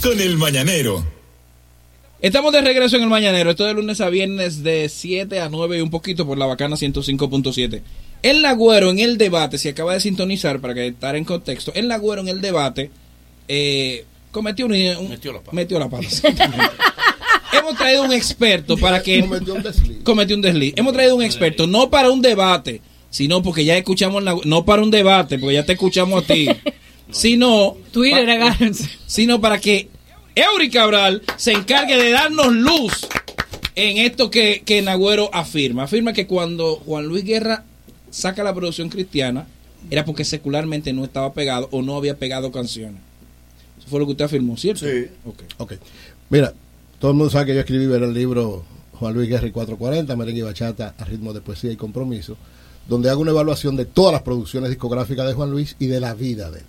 con 0.00 0.20
el 0.20 0.36
mañanero. 0.38 1.04
Estamos 2.22 2.52
de 2.52 2.60
regreso 2.60 2.94
en 2.96 3.02
el 3.02 3.08
Mañanero. 3.08 3.50
Esto 3.50 3.64
de 3.64 3.74
lunes 3.74 4.00
a 4.00 4.08
viernes 4.08 4.62
de 4.62 4.88
7 4.88 5.40
a 5.40 5.48
9 5.48 5.78
y 5.78 5.80
un 5.80 5.90
poquito 5.90 6.24
por 6.24 6.38
la 6.38 6.46
bacana 6.46 6.76
105.7. 6.76 7.82
El 8.22 8.42
Lagüero 8.42 8.90
en 8.90 9.00
el 9.00 9.18
debate, 9.18 9.58
si 9.58 9.68
acaba 9.68 9.94
de 9.94 10.00
sintonizar 10.00 10.60
para 10.60 10.72
que 10.74 10.86
estar 10.86 11.16
en 11.16 11.24
contexto, 11.24 11.72
el 11.74 11.88
Lagüero 11.88 12.20
en 12.22 12.28
el 12.28 12.40
debate 12.40 12.92
eh, 13.48 14.04
cometió 14.30 14.66
un, 14.66 14.72
un- 14.74 15.08
Metió 15.08 15.32
la 15.32 15.40
pata. 15.40 15.50
metió 15.56 15.78
la 15.80 15.88
pata. 15.88 16.06
Hemos 17.58 17.76
traído 17.76 18.04
un 18.04 18.12
experto 18.12 18.76
para 18.76 19.02
que 19.02 19.18
Cometió 19.20 19.54
un 19.54 19.62
desliz. 19.64 19.98
cometió 20.04 20.36
un 20.36 20.42
desliz. 20.42 20.74
Hemos 20.76 20.92
traído 20.92 21.16
un 21.16 21.24
experto, 21.24 21.66
no 21.66 21.90
para 21.90 22.08
un 22.10 22.22
debate, 22.22 22.80
sino 23.10 23.42
porque 23.42 23.64
ya 23.64 23.76
escuchamos, 23.76 24.22
la, 24.22 24.36
no 24.44 24.64
para 24.64 24.80
un 24.80 24.92
debate, 24.92 25.40
porque 25.40 25.54
ya 25.54 25.66
te 25.66 25.72
escuchamos 25.72 26.22
a 26.22 26.26
ti, 26.32 26.48
sino, 27.10 27.76
Twitter, 27.92 28.26
pa- 28.26 28.32
agárrense. 28.32 28.88
sino 29.06 29.40
para 29.40 29.58
que 29.60 29.88
Eury 30.34 30.70
Cabral 30.70 31.22
se 31.36 31.52
encargue 31.52 31.96
de 31.96 32.10
darnos 32.10 32.52
luz 32.52 33.06
en 33.74 33.98
esto 33.98 34.30
que, 34.30 34.62
que 34.64 34.82
Nagüero 34.82 35.30
afirma. 35.34 35.84
Afirma 35.84 36.12
que 36.12 36.26
cuando 36.26 36.76
Juan 36.76 37.06
Luis 37.06 37.24
Guerra 37.24 37.64
saca 38.10 38.42
la 38.42 38.54
producción 38.54 38.88
cristiana, 38.88 39.46
era 39.90 40.04
porque 40.04 40.24
secularmente 40.24 40.92
no 40.92 41.04
estaba 41.04 41.32
pegado 41.32 41.68
o 41.72 41.82
no 41.82 41.96
había 41.96 42.16
pegado 42.18 42.50
canciones. 42.50 43.00
Eso 43.78 43.88
fue 43.88 44.00
lo 44.00 44.06
que 44.06 44.12
usted 44.12 44.24
afirmó, 44.24 44.56
¿cierto? 44.56 44.84
Sí. 44.86 45.06
Ok. 45.24 45.42
Ok. 45.58 45.72
Mira, 46.30 46.52
todo 46.98 47.12
el 47.12 47.16
mundo 47.16 47.30
sabe 47.30 47.46
que 47.46 47.54
yo 47.54 47.60
escribí 47.60 47.84
el 47.84 48.12
libro 48.12 48.64
Juan 48.94 49.14
Luis 49.14 49.28
Guerra 49.28 49.46
y 49.46 49.52
440, 49.52 50.16
Merengue 50.16 50.40
y 50.40 50.42
Bachata 50.42 50.94
a 50.98 51.04
ritmo 51.04 51.32
de 51.32 51.40
poesía 51.40 51.70
y 51.70 51.76
compromiso, 51.76 52.36
donde 52.88 53.08
hago 53.08 53.20
una 53.22 53.30
evaluación 53.30 53.76
de 53.76 53.84
todas 53.84 54.12
las 54.12 54.22
producciones 54.22 54.70
discográficas 54.70 55.26
de 55.28 55.34
Juan 55.34 55.50
Luis 55.50 55.76
y 55.78 55.86
de 55.86 56.00
la 56.00 56.14
vida 56.14 56.50
de 56.50 56.58
él. 56.60 56.64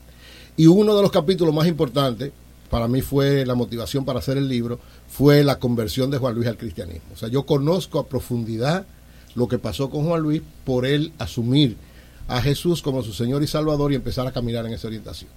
Y 0.57 0.67
uno 0.67 0.95
de 0.95 1.01
los 1.01 1.11
capítulos 1.11 1.53
más 1.53 1.67
importantes, 1.67 2.31
para 2.69 2.87
mí 2.87 3.01
fue 3.01 3.45
la 3.45 3.55
motivación 3.55 4.05
para 4.05 4.19
hacer 4.19 4.37
el 4.37 4.47
libro, 4.47 4.79
fue 5.07 5.43
la 5.43 5.59
conversión 5.59 6.11
de 6.11 6.17
Juan 6.17 6.35
Luis 6.35 6.47
al 6.47 6.57
cristianismo. 6.57 7.13
O 7.13 7.17
sea, 7.17 7.29
yo 7.29 7.45
conozco 7.45 7.99
a 7.99 8.07
profundidad 8.07 8.85
lo 9.35 9.47
que 9.47 9.57
pasó 9.57 9.89
con 9.89 10.05
Juan 10.05 10.21
Luis 10.21 10.41
por 10.65 10.85
él 10.85 11.13
asumir 11.17 11.77
a 12.27 12.41
Jesús 12.41 12.81
como 12.81 13.01
su 13.03 13.13
Señor 13.13 13.41
y 13.41 13.47
Salvador 13.47 13.91
y 13.91 13.95
empezar 13.95 14.27
a 14.27 14.31
caminar 14.31 14.65
en 14.65 14.73
esa 14.73 14.87
orientación. 14.87 15.31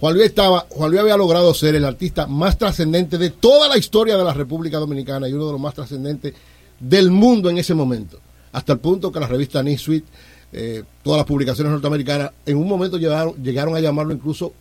Juan 0.00 0.14
Luis 0.14 0.26
estaba, 0.26 0.66
Juan 0.70 0.90
Luis 0.90 1.00
había 1.00 1.16
logrado 1.16 1.52
ser 1.54 1.74
el 1.74 1.84
artista 1.84 2.26
más 2.26 2.56
trascendente 2.56 3.18
de 3.18 3.30
toda 3.30 3.68
la 3.68 3.76
historia 3.76 4.16
de 4.16 4.24
la 4.24 4.34
República 4.34 4.78
Dominicana 4.78 5.28
y 5.28 5.32
uno 5.32 5.46
de 5.46 5.52
los 5.52 5.60
más 5.60 5.74
trascendentes 5.74 6.34
del 6.78 7.10
mundo 7.10 7.50
en 7.50 7.58
ese 7.58 7.74
momento. 7.74 8.20
Hasta 8.52 8.74
el 8.74 8.78
punto 8.78 9.10
que 9.10 9.20
la 9.20 9.26
revista 9.26 9.62
Newsweek, 9.62 10.04
eh, 10.52 10.82
todas 11.02 11.18
las 11.18 11.26
publicaciones 11.26 11.72
norteamericanas, 11.72 12.32
en 12.46 12.56
un 12.56 12.68
momento 12.68 12.96
llegaron, 12.96 13.34
llegaron 13.42 13.76
a 13.76 13.80
llamarlo 13.80 14.14
incluso 14.14 14.52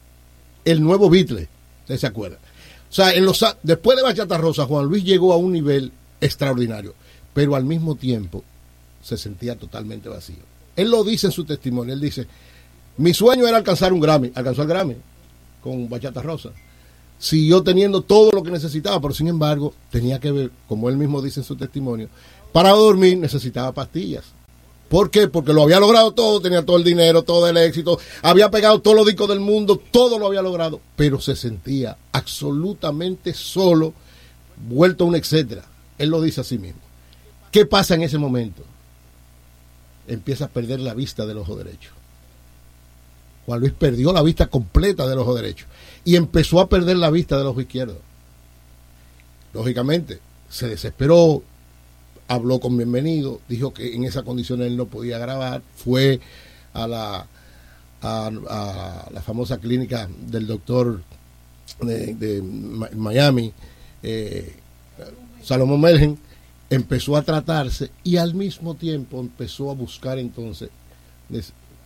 el 0.66 0.84
nuevo 0.84 1.10
Beatle. 1.10 1.48
¿Ustedes 1.82 2.02
se 2.02 2.08
acuerdan? 2.08 2.40
O 2.90 2.94
sea, 2.94 3.14
en 3.14 3.26
los, 3.26 3.44
después 3.64 3.98
de 3.98 4.04
Bachata 4.04 4.38
Rosa, 4.38 4.66
Juan 4.66 4.86
Luis 4.86 5.04
llegó 5.04 5.34
a 5.34 5.38
un 5.38 5.52
nivel 5.52 5.92
extraordinario, 6.22 6.94
pero 7.34 7.56
al 7.56 7.64
mismo 7.64 7.96
tiempo 7.96 8.44
se 9.02 9.18
sentía 9.18 9.56
totalmente 9.56 10.10
vacío. 10.10 10.44
Él 10.76 10.92
lo 10.92 11.04
dice 11.04 11.28
en 11.28 11.32
su 11.32 11.46
testimonio, 11.46 11.94
él 11.94 12.02
dice, 12.02 12.28
mi 12.98 13.14
sueño 13.14 13.48
era 13.48 13.58
alcanzar 13.58 13.94
un 13.94 14.00
Grammy, 14.00 14.32
alcanzó 14.36 14.64
el 14.64 14.68
Grammy 14.68 14.96
con 15.62 15.90
Bachata 15.90 16.22
Rosa. 16.22 16.50
Siguió 17.20 17.64
teniendo 17.64 18.02
todo 18.02 18.32
lo 18.32 18.44
que 18.44 18.52
necesitaba, 18.52 19.02
pero 19.02 19.14
sin 19.14 19.28
embargo 19.28 19.74
tenía 19.90 20.20
que 20.20 20.32
ver, 20.32 20.52
como 20.68 20.90
él 20.90 20.98
mismo 20.98 21.22
dice 21.22 21.40
en 21.40 21.46
su 21.46 21.56
testimonio, 21.56 22.10
para 22.52 22.70
dormir 22.72 23.18
necesitaba 23.18 23.72
pastillas. 23.72 24.26
¿Por 24.90 25.12
qué? 25.12 25.28
Porque 25.28 25.54
lo 25.54 25.64
había 25.64 25.80
logrado 25.80 26.14
todo, 26.14 26.40
tenía 26.40 26.66
todo 26.66 26.78
el 26.78 26.84
dinero, 26.84 27.24
todo 27.24 27.48
el 27.48 27.58
éxito, 27.58 28.00
había 28.22 28.50
pegado 28.50 28.82
todos 28.82 28.96
los 28.96 29.06
discos 29.06 29.28
del 29.28 29.42
mundo, 29.42 29.82
todo 29.92 30.18
lo 30.18 30.28
había 30.28 30.42
logrado, 30.42 30.80
pero 30.96 31.20
se 31.20 31.36
sentía 31.36 31.98
absolutamente 32.12 33.34
solo, 33.34 33.94
vuelto 34.70 35.04
a 35.04 35.08
un 35.08 35.16
etcétera. 35.16 35.66
Él 35.98 36.10
lo 36.10 36.22
dice 36.22 36.42
a 36.42 36.44
sí 36.46 36.58
mismo. 36.58 36.80
¿Qué 37.52 37.66
pasa 37.66 37.96
en 37.96 38.04
ese 38.04 38.18
momento? 38.18 38.64
Empieza 40.08 40.46
a 40.46 40.50
perder 40.50 40.80
la 40.80 40.94
vista 40.94 41.26
del 41.26 41.40
ojo 41.40 41.56
derecho. 41.56 41.92
Juan 43.46 43.60
Luis 43.60 43.74
perdió 43.74 44.14
la 44.14 44.22
vista 44.22 44.48
completa 44.48 45.08
del 45.08 45.20
ojo 45.20 45.34
derecho 45.34 45.66
y 46.04 46.16
empezó 46.16 46.60
a 46.60 46.70
perder 46.70 46.98
la 46.98 47.10
vista 47.10 47.38
del 47.38 47.48
ojo 47.48 47.62
izquierdo. 47.62 47.98
Lógicamente, 49.54 50.20
se 50.50 50.68
desesperó, 50.68 51.44
habló 52.28 52.60
con 52.60 52.78
Bienvenido, 52.78 53.40
dijo 53.48 53.74
que 53.74 53.96
en 53.96 54.04
esa 54.04 54.24
condición 54.24 54.62
él 54.62 54.76
no 54.76 54.86
podía 54.86 55.18
grabar, 55.18 55.62
fue 55.76 56.20
a 56.74 56.88
la, 56.88 57.28
a, 58.02 59.10
la 59.12 59.22
famosa 59.22 59.58
clínica 59.58 60.10
del 60.28 60.48
doctor 60.48 61.02
de, 61.82 62.42
Miami, 62.96 63.54
eh, 64.04 64.56
Salomón 65.44 65.82
Melgen, 65.82 66.18
empezó 66.70 67.16
a 67.16 67.22
tratarse 67.22 67.92
y 68.04 68.18
al 68.18 68.34
mismo 68.34 68.76
tiempo 68.76 69.20
empezó 69.20 69.72
a 69.72 69.74
buscar 69.74 70.20
entonces, 70.20 70.70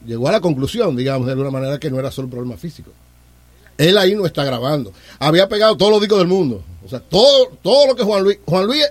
llegó 0.06 0.28
a 0.28 0.31
la 0.31 0.41
conclusión, 0.41 0.96
digamos, 0.96 1.28
de 1.28 1.34
alguna 1.34 1.51
manera, 1.51 1.80
que 1.80 1.91
no 1.91 2.00
era 2.00 2.12
solo 2.12 2.28
un 2.28 2.31
problema 2.31 2.57
físico. 2.57 2.91
Él 3.78 3.97
ahí 3.97 4.16
no 4.16 4.25
está 4.25 4.44
grabando. 4.44 4.94
Había 5.18 5.47
pegado 5.50 5.75
todos 5.75 5.91
los 5.91 6.01
discos 6.01 6.19
del 6.19 6.28
mundo. 6.28 6.63
O 6.85 6.90
sea, 6.90 7.00
todo, 7.00 7.47
todo 7.63 7.88
lo 7.88 7.96
que 7.96 8.03
Juan 8.03 8.24
Luis, 8.24 8.40
Juan 8.46 8.66
Luis 8.68 8.84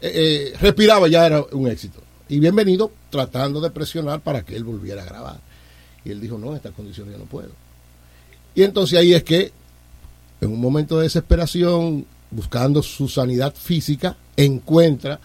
eh, 0.00 0.52
eh, 0.52 0.56
respiraba 0.60 1.08
ya 1.08 1.26
era 1.26 1.42
un 1.52 1.68
éxito. 1.68 2.00
Y 2.28 2.40
bienvenido 2.40 2.90
tratando 3.10 3.60
de 3.60 3.70
presionar 3.70 4.20
para 4.20 4.42
que 4.42 4.56
él 4.56 4.64
volviera 4.64 5.02
a 5.02 5.06
grabar. 5.06 5.40
Y 6.04 6.10
él 6.10 6.20
dijo, 6.20 6.38
no, 6.38 6.50
en 6.50 6.56
estas 6.56 6.72
condiciones 6.72 7.14
yo 7.14 7.18
no 7.18 7.24
puedo. 7.24 7.50
Y 8.54 8.62
entonces 8.62 8.98
ahí 8.98 9.14
es 9.14 9.22
que, 9.22 9.52
en 10.40 10.52
un 10.52 10.60
momento 10.60 10.96
de 10.96 11.04
desesperación, 11.04 12.06
buscando 12.30 12.82
su 12.82 13.08
sanidad 13.08 13.54
física, 13.54 14.16
encuentra 14.36 15.20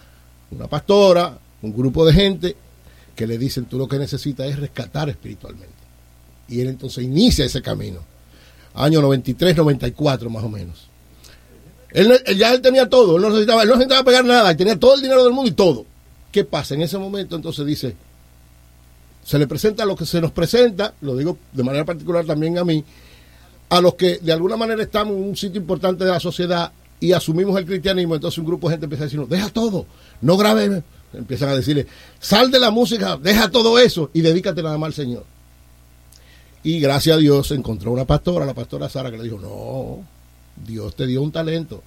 una 0.50 0.68
pastora, 0.68 1.38
un 1.62 1.72
grupo 1.72 2.04
de 2.04 2.12
gente 2.12 2.56
que 3.14 3.26
le 3.26 3.38
dicen, 3.38 3.66
tú 3.66 3.78
lo 3.78 3.88
que 3.88 3.98
necesitas 3.98 4.46
es 4.48 4.58
rescatar 4.58 5.08
espiritualmente. 5.08 5.72
Y 6.48 6.60
él 6.60 6.68
entonces 6.68 7.04
inicia 7.04 7.44
ese 7.44 7.62
camino. 7.62 8.00
Año 8.74 9.00
93, 9.02 9.56
94 9.56 10.30
más 10.30 10.44
o 10.44 10.48
menos. 10.48 10.91
Él, 11.92 12.22
ya 12.36 12.52
él 12.52 12.60
tenía 12.60 12.88
todo, 12.88 13.16
él 13.16 13.22
no 13.22 13.28
necesitaba, 13.30 13.62
él 13.62 13.68
no 13.68 13.74
necesitaba 13.74 14.04
pegar 14.04 14.24
nada, 14.24 14.50
él 14.50 14.56
tenía 14.56 14.78
todo 14.78 14.94
el 14.94 15.02
dinero 15.02 15.24
del 15.24 15.32
mundo 15.32 15.50
y 15.50 15.54
todo. 15.54 15.84
¿Qué 16.30 16.44
pasa? 16.44 16.74
En 16.74 16.82
ese 16.82 16.96
momento 16.96 17.36
entonces 17.36 17.66
dice, 17.66 17.94
se 19.24 19.38
le 19.38 19.46
presenta 19.46 19.84
lo 19.84 19.94
que 19.94 20.06
se 20.06 20.20
nos 20.20 20.32
presenta, 20.32 20.94
lo 21.02 21.16
digo 21.16 21.36
de 21.52 21.62
manera 21.62 21.84
particular 21.84 22.24
también 22.24 22.56
a 22.58 22.64
mí, 22.64 22.82
a 23.68 23.80
los 23.80 23.94
que 23.94 24.18
de 24.18 24.32
alguna 24.32 24.56
manera 24.56 24.82
estamos 24.82 25.14
en 25.14 25.22
un 25.22 25.36
sitio 25.36 25.60
importante 25.60 26.04
de 26.04 26.10
la 26.10 26.20
sociedad 26.20 26.72
y 26.98 27.12
asumimos 27.12 27.58
el 27.58 27.66
cristianismo, 27.66 28.14
entonces 28.14 28.38
un 28.38 28.46
grupo 28.46 28.68
de 28.68 28.74
gente 28.74 28.86
empieza 28.86 29.04
a 29.04 29.06
decirnos, 29.06 29.28
deja 29.28 29.50
todo, 29.50 29.86
no 30.22 30.36
grabes, 30.36 30.82
empiezan 31.12 31.50
a 31.50 31.56
decirle, 31.56 31.86
sal 32.20 32.50
de 32.50 32.58
la 32.58 32.70
música, 32.70 33.16
deja 33.16 33.50
todo 33.50 33.78
eso 33.78 34.10
y 34.14 34.22
dedícate 34.22 34.62
nada 34.62 34.78
más 34.78 34.88
al 34.88 34.94
Señor. 34.94 35.24
Y 36.64 36.80
gracias 36.80 37.16
a 37.16 37.18
Dios 37.18 37.50
encontró 37.50 37.90
una 37.90 38.06
pastora, 38.06 38.46
la 38.46 38.54
pastora 38.54 38.88
Sara, 38.88 39.10
que 39.10 39.18
le 39.18 39.24
dijo, 39.24 39.38
no, 39.38 40.06
Dios 40.66 40.94
te 40.96 41.06
dio 41.06 41.22
un 41.22 41.32
talento. 41.32 41.82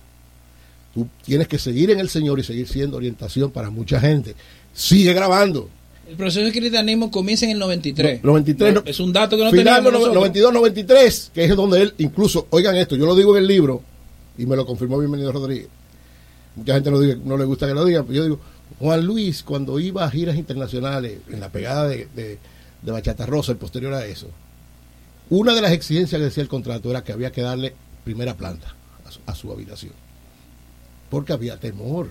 Tú 0.94 1.08
tienes 1.24 1.48
que 1.48 1.60
seguir 1.60 1.92
en 1.92 2.00
el 2.00 2.10
Señor 2.10 2.40
y 2.40 2.44
seguir 2.44 2.68
siendo 2.68 2.98
orientación 2.98 3.52
para 3.52 3.70
mucha 3.70 4.00
gente. 4.00 4.36
Sigue 4.74 5.14
grabando. 5.14 5.70
El 6.08 6.16
proceso 6.16 6.46
de 6.46 6.52
cristianismo 6.52 7.10
comienza 7.12 7.46
en 7.46 7.52
el 7.52 7.60
93. 7.60 8.24
No, 8.24 8.28
93, 8.32 8.74
no. 8.76 8.84
es 8.86 9.00
un 9.00 9.12
dato 9.12 9.36
que 9.38 9.44
no 9.44 9.50
Final 9.50 9.64
teníamos 9.66 9.86
no- 9.92 9.92
nosotros. 10.00 10.16
92, 10.16 10.54
93, 10.54 11.32
que 11.34 11.44
es 11.46 11.56
donde 11.56 11.82
él, 11.82 11.94
incluso, 11.98 12.48
oigan 12.52 12.76
esto, 12.78 12.96
yo 12.96 13.06
lo 13.08 13.16
digo 13.16 13.36
en 13.36 13.42
el 13.44 13.48
libro, 13.48 13.82
y 14.38 14.46
me 14.46 14.56
lo 14.56 14.66
confirmó 14.66 15.00
Bienvenido 15.00 15.32
Rodríguez. 15.32 15.68
Mucha 16.56 16.76
gente 16.76 16.92
no, 16.92 17.00
diga- 17.02 17.20
no 17.24 17.38
le 17.38 17.44
gusta 17.46 17.68
que 17.68 17.74
lo 17.74 17.84
digan, 17.84 18.04
pero 18.06 18.16
yo 18.18 18.24
digo, 18.24 18.40
Juan 18.80 19.04
Luis, 19.06 19.42
cuando 19.44 19.80
iba 19.80 20.06
a 20.06 20.12
giras 20.12 20.36
internacionales, 20.38 21.20
en 21.30 21.40
la 21.40 21.50
pegada 21.50 21.88
de, 21.88 22.08
de, 22.16 22.38
de 22.84 22.92
Bachata 22.92 23.26
Rosa, 23.26 23.54
y 23.54 23.56
posterior 23.56 23.94
a 23.94 24.06
eso, 24.06 24.28
una 25.32 25.56
de 25.56 25.62
las 25.62 25.72
exigencias 25.72 26.20
que 26.20 26.26
decía 26.26 26.44
el 26.44 26.50
contrato 26.50 26.92
era 26.92 27.04
que 27.04 27.12
había 27.14 27.32
que 27.32 27.42
darle 27.42 27.74
primera 28.06 28.34
planta 28.36 28.74
a 29.06 29.12
su, 29.12 29.20
a 29.26 29.36
su 29.36 29.52
habitación. 29.52 29.92
Porque 31.10 31.34
había 31.34 31.60
temor. 31.60 32.08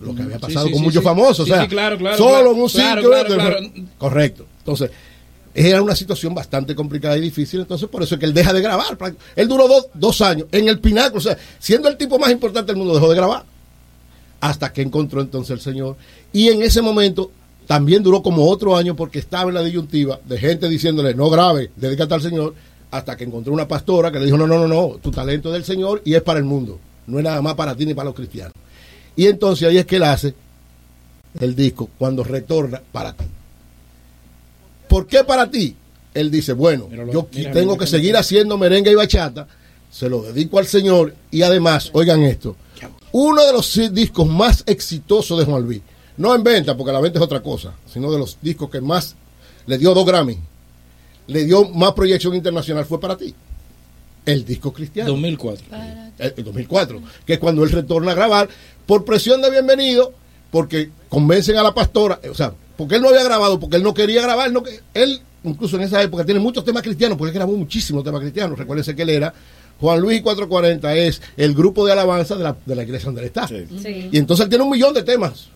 Lo 0.00 0.14
que 0.14 0.22
había 0.22 0.38
pasado 0.38 0.66
sí, 0.66 0.72
con 0.72 0.78
sí, 0.78 0.84
muchos 0.86 1.04
famosos. 1.04 1.40
O 1.40 1.46
sea, 1.46 1.66
claro, 1.68 1.98
claro, 1.98 2.16
solo 2.16 2.52
en 2.52 2.62
un 2.62 2.70
sitio. 2.70 3.10
claro. 3.10 3.58
Correcto. 3.98 4.46
Entonces, 4.60 4.90
era 5.52 5.82
una 5.82 5.94
situación 5.94 6.34
bastante 6.34 6.74
complicada 6.74 7.18
y 7.18 7.20
difícil. 7.20 7.60
Entonces, 7.60 7.88
por 7.88 8.02
eso 8.02 8.14
es 8.14 8.18
que 8.20 8.26
él 8.26 8.32
deja 8.34 8.52
de 8.52 8.62
grabar. 8.62 8.96
Él 9.36 9.48
duró 9.48 9.68
dos, 9.68 9.88
dos 9.92 10.20
años 10.20 10.46
en 10.52 10.68
el 10.68 10.78
pináculo. 10.78 11.18
O 11.18 11.22
sea, 11.22 11.36
siendo 11.58 11.88
el 11.88 11.96
tipo 11.96 12.18
más 12.18 12.30
importante 12.30 12.72
del 12.72 12.76
mundo, 12.76 12.94
dejó 12.94 13.10
de 13.10 13.16
grabar. 13.16 13.44
Hasta 14.40 14.72
que 14.72 14.82
encontró 14.82 15.20
entonces 15.20 15.50
el 15.50 15.60
Señor. 15.60 15.96
Y 16.32 16.48
en 16.48 16.62
ese 16.62 16.80
momento 16.82 17.30
también 17.66 18.02
duró 18.02 18.22
como 18.22 18.48
otro 18.48 18.76
año 18.76 18.94
porque 18.94 19.18
estaba 19.18 19.48
en 19.48 19.54
la 19.54 19.62
disyuntiva 19.62 20.20
de 20.24 20.38
gente 20.38 20.68
diciéndole, 20.68 21.14
no 21.14 21.30
grave, 21.30 21.70
dedícate 21.76 22.14
al 22.14 22.22
Señor. 22.22 22.54
Hasta 22.94 23.16
que 23.16 23.24
encontró 23.24 23.52
una 23.52 23.66
pastora 23.66 24.12
que 24.12 24.20
le 24.20 24.26
dijo, 24.26 24.36
no, 24.36 24.46
no, 24.46 24.56
no, 24.56 24.68
no, 24.68 24.98
tu 25.02 25.10
talento 25.10 25.48
es 25.48 25.54
del 25.54 25.64
Señor 25.64 26.00
y 26.04 26.14
es 26.14 26.22
para 26.22 26.38
el 26.38 26.44
mundo. 26.44 26.78
No 27.08 27.18
es 27.18 27.24
nada 27.24 27.42
más 27.42 27.54
para 27.54 27.74
ti 27.74 27.84
ni 27.84 27.92
para 27.92 28.06
los 28.06 28.14
cristianos. 28.14 28.52
Y 29.16 29.26
entonces 29.26 29.66
ahí 29.68 29.78
es 29.78 29.84
que 29.84 29.96
él 29.96 30.04
hace 30.04 30.32
el 31.40 31.56
disco 31.56 31.90
cuando 31.98 32.22
retorna 32.22 32.80
para 32.92 33.12
ti. 33.12 33.24
¿Por 34.88 35.08
qué 35.08 35.24
para 35.24 35.50
ti? 35.50 35.74
Él 36.14 36.30
dice, 36.30 36.52
bueno, 36.52 36.86
Míralo, 36.88 37.12
yo 37.12 37.28
mira, 37.34 37.50
tengo 37.50 37.72
mira, 37.72 37.78
que 37.78 37.84
mira. 37.84 37.98
seguir 37.98 38.16
haciendo 38.16 38.56
merengue 38.56 38.92
y 38.92 38.94
bachata 38.94 39.48
se 39.90 40.08
lo 40.08 40.22
dedico 40.22 40.60
al 40.60 40.66
Señor 40.66 41.14
y 41.32 41.42
además, 41.42 41.90
oigan 41.94 42.22
esto, 42.22 42.54
uno 43.10 43.44
de 43.44 43.52
los 43.52 43.92
discos 43.92 44.28
más 44.28 44.62
exitosos 44.66 45.36
de 45.38 45.44
Juan 45.44 45.62
Luis, 45.62 45.82
no 46.16 46.32
en 46.32 46.44
venta, 46.44 46.76
porque 46.76 46.92
la 46.92 47.00
venta 47.00 47.18
es 47.18 47.24
otra 47.24 47.42
cosa, 47.42 47.74
sino 47.92 48.12
de 48.12 48.18
los 48.18 48.38
discos 48.40 48.70
que 48.70 48.80
más 48.80 49.16
le 49.66 49.78
dio 49.78 49.94
dos 49.94 50.06
Grammy, 50.06 50.38
le 51.26 51.44
dio 51.44 51.68
más 51.70 51.92
proyección 51.92 52.34
internacional, 52.34 52.84
fue 52.84 53.00
para 53.00 53.16
ti. 53.16 53.34
El 54.26 54.44
disco 54.44 54.72
cristiano. 54.72 55.10
2004. 55.10 55.66
El, 56.18 56.44
2004, 56.44 57.02
que 57.26 57.34
es 57.34 57.38
cuando 57.38 57.64
él 57.64 57.70
retorna 57.70 58.12
a 58.12 58.14
grabar 58.14 58.48
por 58.86 59.04
presión 59.04 59.42
de 59.42 59.50
bienvenido, 59.50 60.12
porque 60.50 60.90
convencen 61.08 61.56
a 61.56 61.62
la 61.62 61.74
pastora, 61.74 62.20
o 62.30 62.34
sea, 62.34 62.54
porque 62.76 62.96
él 62.96 63.02
no 63.02 63.08
había 63.08 63.24
grabado, 63.24 63.58
porque 63.58 63.76
él 63.76 63.82
no 63.82 63.92
quería 63.92 64.22
grabar, 64.22 64.50
no, 64.52 64.62
él 64.94 65.20
incluso 65.42 65.76
en 65.76 65.82
esa 65.82 66.02
época 66.02 66.24
tiene 66.24 66.40
muchos 66.40 66.64
temas 66.64 66.82
cristianos, 66.82 67.18
porque 67.18 67.30
él 67.30 67.34
grabó 67.34 67.52
muchísimos 67.56 68.04
temas 68.04 68.20
cristianos, 68.20 68.58
recuérdense 68.58 68.94
que 68.94 69.02
él 69.02 69.10
era 69.10 69.34
Juan 69.80 70.00
Luis 70.00 70.20
y 70.20 70.22
440 70.22 70.96
es 70.96 71.20
el 71.36 71.54
grupo 71.54 71.84
de 71.84 71.92
alabanza 71.92 72.36
de 72.36 72.44
la, 72.44 72.56
de 72.64 72.74
la 72.74 72.84
iglesia 72.84 73.06
donde 73.06 73.22
él 73.22 73.26
está. 73.26 73.48
Y 74.10 74.16
entonces 74.16 74.44
él 74.44 74.48
tiene 74.48 74.64
un 74.64 74.70
millón 74.70 74.94
de 74.94 75.02
temas, 75.02 75.48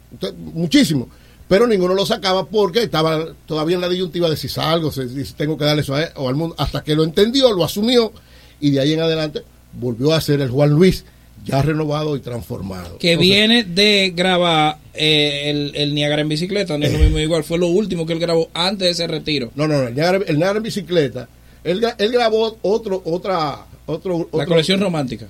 muchísimos 0.53 1.09
pero 1.49 1.67
ninguno 1.67 1.95
lo 1.95 2.05
sacaba 2.05 2.47
porque 2.47 2.83
estaba 2.83 3.27
todavía 3.47 3.77
en 3.77 3.81
la 3.81 3.89
disyuntiva 3.89 4.29
de 4.29 4.37
si 4.37 4.49
salgo, 4.49 4.93
si, 4.93 5.07
tengo 5.37 5.57
que 5.57 5.65
darle 5.65 5.83
eso 5.83 5.95
a 5.95 6.03
él, 6.03 6.09
o 6.17 6.29
al 6.29 6.35
mundo, 6.35 6.55
hasta 6.59 6.85
que 6.85 6.95
lo 6.95 7.05
entendió, 7.05 7.53
lo 7.53 7.65
asumió 7.65 8.13
y 8.61 8.71
de 8.71 8.81
ahí 8.81 8.93
en 8.93 9.01
adelante 9.01 9.43
volvió 9.73 10.13
a 10.13 10.21
ser 10.21 10.41
el 10.43 10.51
Juan 10.51 10.71
Luis 10.71 11.05
ya 11.45 11.63
renovado 11.63 12.17
y 12.17 12.21
transformado. 12.21 12.99
Que 12.99 13.17
viene 13.17 13.65
de 13.65 14.13
grabar 14.15 14.79
eh, 14.93 15.45
el, 15.47 15.73
el, 15.75 15.95
Niagara 15.95 16.21
en 16.21 16.29
bicicleta, 16.29 16.77
no 16.77 16.85
es 16.85 16.93
lo 16.93 16.99
mismo 16.99 17.19
igual, 17.19 17.45
fue 17.45 17.59
lo 17.59 17.69
último 17.69 18.05
que 18.05 18.13
él 18.13 18.19
grabó 18.19 18.51
antes 18.53 18.81
de 18.81 18.91
ese 18.91 19.07
retiro. 19.07 19.51
No, 19.55 19.67
no, 19.67 19.79
no 19.79 19.89
el, 19.89 19.95
Niagara, 19.95 20.57
en 20.59 20.63
bicicleta, 20.63 21.29
él, 21.65 21.83
él 21.97 22.13
grabó 22.13 22.59
otro, 22.61 23.01
otra, 23.07 23.67
otro, 23.87 24.29
La 24.33 24.45
colección 24.45 24.81
romántica. 24.81 25.29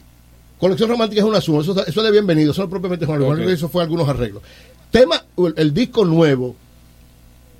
Colección 0.59 0.89
romántica 0.89 1.21
es 1.21 1.29
un 1.29 1.37
asunto, 1.37 1.61
eso, 1.61 1.87
eso 1.87 2.01
es 2.01 2.05
de 2.05 2.11
bienvenido, 2.11 2.51
eso 2.51 2.63
no 2.63 2.71
propiamente 2.71 3.07
Juan 3.07 3.21
Luis, 3.21 3.51
eso 3.51 3.69
fue 3.69 3.85
algunos 3.85 4.09
arreglos. 4.09 4.43
Tema, 4.91 5.25
el, 5.57 5.75
disco 5.75 6.05
nuevo 6.05 6.57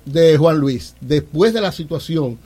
de 0.05 0.37
Juan 0.37 0.57
Luis, 0.57 0.95
después 0.99 1.53
de 1.53 1.61
la 1.61 1.71
situación, 1.71 2.39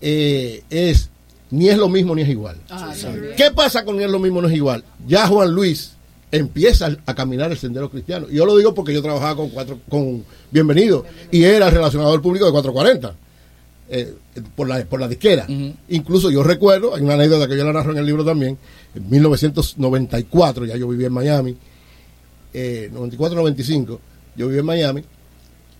eh, 0.00 0.62
es 0.70 1.10
ni 1.50 1.68
es 1.68 1.76
lo 1.76 1.88
mismo 1.88 2.14
ni 2.14 2.22
es 2.22 2.28
igual. 2.28 2.56
Ah, 2.70 2.94
¿Qué 3.36 3.50
pasa 3.50 3.84
con 3.84 3.96
ni 3.96 4.04
es 4.04 4.10
lo 4.10 4.20
mismo 4.20 4.40
ni 4.40 4.48
es 4.48 4.54
igual? 4.54 4.84
Ya 5.06 5.26
Juan 5.26 5.50
Luis 5.52 5.92
empieza 6.30 6.96
a 7.06 7.14
caminar 7.14 7.50
el 7.50 7.58
sendero 7.58 7.90
cristiano. 7.90 8.26
Y 8.30 8.36
yo 8.36 8.46
lo 8.46 8.56
digo 8.56 8.72
porque 8.74 8.94
yo 8.94 9.02
trabajaba 9.02 9.34
con 9.36 9.50
cuatro, 9.50 9.80
con 9.88 10.24
Bienvenido 10.50 11.04
y 11.30 11.42
era 11.42 11.66
el 11.66 11.74
relacionador 11.74 12.22
público 12.22 12.46
de 12.46 12.52
440. 12.52 13.16
Eh, 13.92 14.14
por, 14.54 14.68
la, 14.68 14.84
por 14.84 15.00
la 15.00 15.08
disquera. 15.08 15.48
Incluso 15.88 16.30
yo 16.30 16.44
recuerdo, 16.44 16.94
hay 16.94 17.02
una 17.02 17.14
anécdota 17.14 17.48
que 17.48 17.56
yo 17.56 17.64
la 17.64 17.72
narro 17.72 17.90
en 17.90 17.98
el 17.98 18.06
libro 18.06 18.24
también, 18.24 18.56
en 18.94 19.10
1994, 19.10 20.64
ya 20.64 20.76
yo 20.76 20.86
vivía 20.86 21.08
en 21.08 21.12
Miami, 21.12 21.56
eh, 22.54 22.88
94-95, 22.94 23.98
yo 24.40 24.48
viví 24.48 24.60
en 24.60 24.64
Miami, 24.64 25.04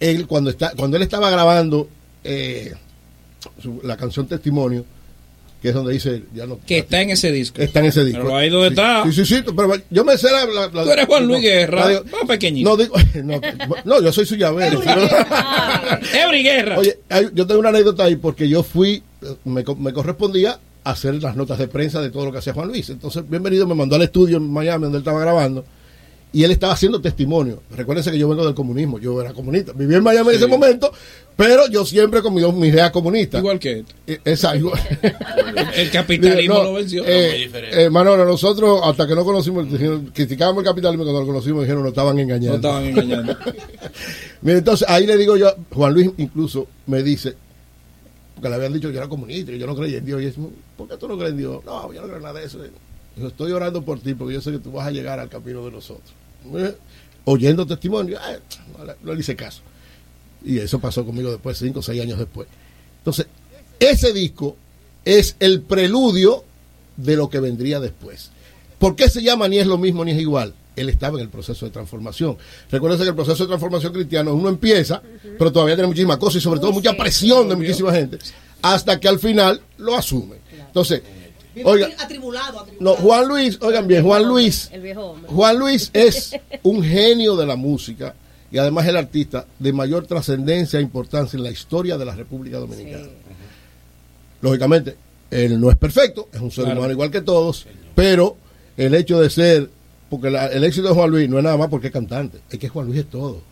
él 0.00 0.26
cuando, 0.26 0.50
está, 0.50 0.72
cuando 0.76 0.98
él 0.98 1.02
estaba 1.02 1.30
grabando 1.30 1.88
eh, 2.24 2.74
la 3.82 3.96
canción 3.96 4.26
Testimonio, 4.26 4.84
que 5.62 5.70
es 5.70 5.74
donde 5.74 5.94
dice 5.94 6.24
ya 6.34 6.46
no 6.46 6.58
que 6.66 6.78
está 6.78 7.00
en 7.00 7.10
ese 7.10 7.32
disco. 7.32 7.60
Está 7.60 7.80
en 7.80 7.86
ese 7.86 8.04
disco. 8.04 8.20
pero 8.22 8.36
ahí 8.36 8.50
donde 8.50 8.68
está. 8.68 9.02
sí 9.04 9.12
sí 9.12 9.24
sí 9.24 9.42
pero 9.56 9.72
yo 9.88 10.04
me 10.04 10.18
sé 10.18 10.28
la, 10.30 10.68
tú 10.70 10.90
eres 10.90 11.06
Juan 11.06 11.26
Luis 11.26 11.42
Guerra. 11.42 12.02
más 12.12 12.24
pequeñito. 12.28 12.68
No 12.68 12.76
digo 12.76 12.94
no, 13.84 14.02
yo 14.02 14.12
soy 14.12 14.26
su 14.26 14.36
llavero 14.36 14.82
Eury 16.12 16.42
Guerra. 16.42 16.78
Oye 16.78 16.98
yo 17.32 17.46
tengo 17.46 17.60
una 17.60 17.70
anécdota 17.70 18.04
ahí 18.04 18.16
porque 18.16 18.46
yo 18.46 18.62
fui 18.62 19.02
me, 19.44 19.64
me 19.78 19.92
correspondía 19.94 20.58
hacer 20.84 21.14
las 21.22 21.34
notas 21.34 21.58
de 21.58 21.68
prensa 21.68 22.02
de 22.02 22.10
todo 22.10 22.26
lo 22.26 22.32
que 22.32 22.38
hacía 22.38 22.52
Juan 22.52 22.68
Luis. 22.68 22.90
Entonces 22.90 23.22
bienvenido 23.26 23.66
me 23.66 23.74
mandó 23.74 23.96
al 23.96 24.02
estudio 24.02 24.36
en 24.36 24.50
Miami 24.50 24.84
donde 24.84 24.98
él 24.98 25.02
estaba 25.02 25.20
grabando 25.20 25.64
y 26.32 26.44
él 26.44 26.50
estaba 26.52 26.74
haciendo 26.74 27.00
testimonio. 27.00 27.62
Recuérdense 27.70 28.10
que 28.10 28.18
yo 28.18 28.28
vengo 28.28 28.44
del 28.44 28.54
comunismo, 28.54 28.98
yo 28.98 29.20
era 29.20 29.32
comunista. 29.32 29.72
Viví 29.72 29.94
en 29.94 30.02
Miami 30.02 30.30
en 30.30 30.36
ese 30.36 30.46
momento, 30.46 30.92
pero 31.36 31.68
yo 31.68 31.84
siempre 31.84 32.22
con 32.22 32.34
mi, 32.34 32.68
idea 32.68 32.92
comunista. 32.92 33.38
Igual 33.38 33.58
que 33.58 33.84
eh, 34.06 34.20
Exacto. 34.24 34.72
el 35.74 35.90
capitalismo 35.90 36.62
lo 36.62 36.74
venció. 36.74 37.02
Eh, 37.04 37.50
eh, 37.72 37.90
Manolo, 37.90 38.24
nosotros 38.24 38.80
hasta 38.84 39.06
que 39.06 39.14
no 39.14 39.24
conocimos, 39.24 39.66
criticábamos 40.12 40.62
el 40.62 40.68
capitalismo 40.68 41.04
cuando 41.04 41.20
lo 41.20 41.26
conocimos 41.26 41.62
dijeron 41.62 41.82
nos 41.82 41.90
estaban 41.90 42.18
engañando. 42.18 42.58
Nos 42.58 42.64
estaban 42.64 42.84
engañando. 42.84 43.36
Mira, 44.42 44.58
entonces 44.58 44.88
ahí 44.88 45.06
le 45.06 45.16
digo 45.16 45.36
yo, 45.36 45.52
Juan 45.72 45.94
Luis 45.94 46.10
incluso 46.16 46.68
me 46.86 47.02
dice, 47.02 47.34
porque 48.34 48.48
le 48.48 48.54
habían 48.54 48.72
dicho 48.72 48.88
que 48.88 48.94
yo 48.94 49.00
era 49.00 49.08
comunista 49.08 49.50
y 49.50 49.58
yo 49.58 49.66
no 49.66 49.74
creía 49.74 49.98
en 49.98 50.04
Dios. 50.04 50.22
Y 50.22 50.26
es, 50.26 50.34
¿por 50.76 50.88
qué 50.88 50.96
tú 50.96 51.08
no 51.08 51.16
crees 51.16 51.32
en 51.32 51.38
Dios? 51.38 51.64
No, 51.64 51.92
yo 51.92 52.00
no 52.00 52.06
creo 52.06 52.18
en 52.18 52.22
nada 52.22 52.38
de 52.38 52.46
eso. 52.46 52.58
Yo 53.16 53.26
estoy 53.26 53.52
orando 53.52 53.82
por 53.82 53.98
ti 53.98 54.14
porque 54.14 54.34
yo 54.34 54.40
sé 54.40 54.52
que 54.52 54.58
tú 54.58 54.72
vas 54.72 54.86
a 54.86 54.90
llegar 54.90 55.18
al 55.18 55.28
camino 55.28 55.64
de 55.64 55.72
nosotros. 55.72 56.19
Eh, 56.56 56.76
oyendo 57.24 57.66
testimonio, 57.66 58.18
no, 59.02 59.14
le 59.14 59.20
hice 59.20 59.36
caso. 59.36 59.62
Y 60.44 60.58
eso 60.58 60.78
pasó 60.78 61.04
conmigo 61.04 61.30
después, 61.30 61.58
cinco 61.58 61.80
o 61.80 61.82
seis 61.82 62.00
años 62.00 62.18
después. 62.18 62.48
Entonces, 62.98 63.26
ese 63.78 64.12
disco 64.12 64.56
es 65.04 65.36
el 65.38 65.62
preludio 65.62 66.44
de 66.96 67.16
lo 67.16 67.28
que 67.28 67.40
vendría 67.40 67.80
después. 67.80 68.30
¿Por 68.78 68.96
qué 68.96 69.08
se 69.08 69.22
llama 69.22 69.48
ni 69.48 69.58
es 69.58 69.66
lo 69.66 69.78
mismo 69.78 70.04
ni 70.04 70.12
es 70.12 70.18
igual? 70.18 70.54
Él 70.76 70.88
estaba 70.88 71.18
en 71.18 71.24
el 71.24 71.28
proceso 71.28 71.66
de 71.66 71.72
transformación. 71.72 72.38
Recuerden 72.70 72.98
que 73.00 73.08
el 73.08 73.14
proceso 73.14 73.44
de 73.44 73.48
transformación 73.48 73.92
cristiano 73.92 74.34
uno 74.34 74.48
empieza, 74.48 75.02
pero 75.38 75.52
todavía 75.52 75.74
tiene 75.74 75.88
muchísimas 75.88 76.16
cosas 76.16 76.36
y 76.36 76.40
sobre 76.40 76.60
todo 76.60 76.72
mucha 76.72 76.96
presión 76.96 77.48
de 77.48 77.56
muchísima 77.56 77.92
gente, 77.92 78.18
hasta 78.62 78.98
que 78.98 79.08
al 79.08 79.18
final 79.18 79.60
lo 79.78 79.96
asume. 79.96 80.36
Entonces, 80.66 81.02
Oiga, 81.64 81.88
atribulado, 81.98 82.66
No, 82.78 82.94
Juan 82.94 83.28
Luis, 83.28 83.58
oigan 83.60 83.86
bien, 83.86 84.04
Juan 84.04 84.24
Luis. 84.26 84.70
Juan 85.26 85.58
Luis 85.58 85.90
es 85.94 86.32
un 86.62 86.82
genio 86.82 87.36
de 87.36 87.46
la 87.46 87.56
música 87.56 88.14
y 88.52 88.58
además 88.58 88.86
el 88.86 88.96
artista 88.96 89.46
de 89.58 89.72
mayor 89.72 90.06
trascendencia 90.06 90.78
e 90.78 90.82
importancia 90.82 91.36
en 91.36 91.42
la 91.42 91.50
historia 91.50 91.96
de 91.98 92.04
la 92.04 92.14
República 92.14 92.58
Dominicana. 92.58 93.08
Lógicamente, 94.40 94.96
él 95.30 95.60
no 95.60 95.70
es 95.70 95.76
perfecto, 95.76 96.28
es 96.32 96.40
un 96.40 96.50
ser 96.50 96.64
humano 96.64 96.90
igual 96.90 97.10
que 97.10 97.20
todos, 97.20 97.66
pero 97.94 98.36
el 98.76 98.94
hecho 98.94 99.20
de 99.20 99.30
ser, 99.30 99.70
porque 100.08 100.28
el 100.28 100.64
éxito 100.64 100.88
de 100.88 100.94
Juan 100.94 101.10
Luis 101.10 101.28
no 101.28 101.38
es 101.38 101.44
nada 101.44 101.56
más 101.56 101.68
porque 101.68 101.88
es 101.88 101.92
cantante, 101.92 102.38
es 102.50 102.58
que 102.58 102.68
Juan 102.68 102.86
Luis 102.86 103.00
es 103.00 103.06
todo. 103.06 103.42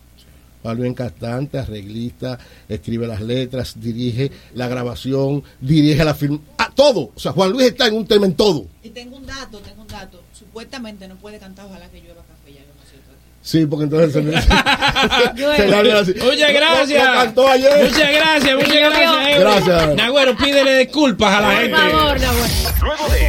Juan 0.61 0.75
Luis 0.75 0.89
es 0.89 0.97
cantante, 0.97 1.57
arreglista, 1.57 2.37
escribe 2.67 3.07
las 3.07 3.21
letras, 3.21 3.75
dirige 3.79 4.29
la 4.55 4.67
grabación, 4.67 5.43
dirige 5.61 6.03
la 6.03 6.13
film, 6.13 6.39
todo. 6.79 7.11
O 7.13 7.19
sea, 7.19 7.33
Juan 7.33 7.51
Luis 7.51 7.67
está 7.67 7.87
en 7.87 7.95
un 7.95 8.07
tema 8.07 8.25
en 8.25 8.35
todo. 8.35 8.65
Y 8.81 8.89
tengo 8.91 9.17
un 9.17 9.25
dato, 9.25 9.57
tengo 9.59 9.81
un 9.81 9.87
dato. 9.89 10.21
Supuestamente 10.33 11.09
no 11.09 11.17
puede 11.17 11.37
cantar 11.37 11.65
Ojalá 11.65 11.89
que 11.89 11.99
llueva 11.99 12.21
café. 12.21 12.53
Ya 12.53 12.61
yo 12.61 12.67
no 12.67 12.81
aquí. 12.81 13.27
Sí, 13.41 13.65
porque 13.65 13.83
entonces 13.83 14.13
se, 14.13 14.19
se 14.21 14.31
Muchas 16.23 16.53
gracias. 16.53 17.03
Lo, 17.03 17.13
cantó 17.13 17.49
ayer. 17.49 17.83
Muchas 17.83 18.11
gracias, 18.13 18.55
muchas 18.55 18.75
gracias. 18.75 19.39
Gracias. 19.39 19.95
Nagüero, 19.95 20.37
pídele 20.37 20.79
disculpas 20.79 21.33
a 21.33 21.41
la 21.41 21.51
gente. 21.57 21.77
Por 21.77 21.91
favor, 21.91 22.19
Nagüero. 22.21 23.19